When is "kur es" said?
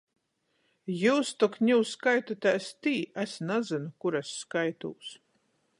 4.05-4.37